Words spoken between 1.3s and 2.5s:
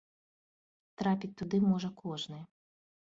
туды можа кожны.